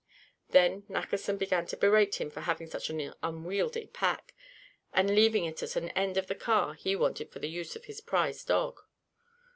Then 0.49 0.83
Nackerson 0.89 1.37
began 1.37 1.67
to 1.67 1.77
berate 1.77 2.17
them 2.17 2.31
for 2.31 2.41
having 2.41 2.65
such 2.65 2.89
an 2.89 3.13
unwieldy 3.21 3.85
pack, 3.85 4.33
and 4.91 5.13
leaving 5.13 5.45
it 5.45 5.61
at 5.61 5.75
an 5.75 5.89
end 5.89 6.17
of 6.17 6.25
the 6.25 6.33
car 6.33 6.73
he 6.73 6.95
wanted 6.95 7.29
for 7.31 7.37
the 7.37 7.47
use 7.51 7.75
of 7.75 7.85
his 7.85 8.01
prize 8.01 8.43
dog. 8.43 8.79